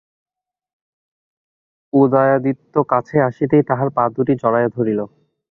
উদয়াদিত্য 1.93 2.73
কাছে 2.91 3.15
আসিতেই 3.27 3.63
তাঁহার 3.69 3.89
পা 3.95 4.03
দুটি 4.15 4.33
জড়াইয়া 4.41 4.69
ধরিল। 4.69 4.99